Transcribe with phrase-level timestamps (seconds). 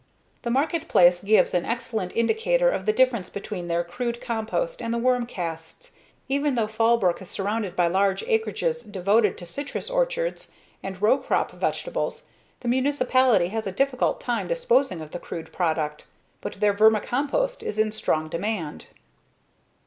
[0.41, 4.97] The marketplace gives an excellent indicator of the difference between their crude compost and the
[4.97, 5.91] worm casts.
[6.27, 10.49] Even though Fallbrook is surrounded by large acreages devoted to citrus orchards
[10.81, 12.25] and row crop vegetables,
[12.61, 16.07] the municipality has a difficult time disposing of the crude product.
[16.41, 18.87] But their vermicompost is in strong demand.